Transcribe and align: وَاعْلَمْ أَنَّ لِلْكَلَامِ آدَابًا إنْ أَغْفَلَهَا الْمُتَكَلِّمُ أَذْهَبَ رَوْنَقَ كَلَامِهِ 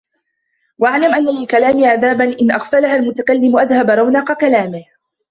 وَاعْلَمْ 0.77 1.13
أَنَّ 1.13 1.27
لِلْكَلَامِ 1.39 1.83
آدَابًا 1.83 2.39
إنْ 2.41 2.51
أَغْفَلَهَا 2.51 2.95
الْمُتَكَلِّمُ 2.95 3.57
أَذْهَبَ 3.59 3.89
رَوْنَقَ 3.99 4.33
كَلَامِهِ 4.41 4.85